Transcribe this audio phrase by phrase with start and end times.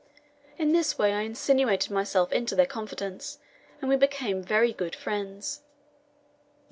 [0.57, 3.37] In this way I insinuated myself into their confidence,
[3.81, 5.61] and we became very good friends.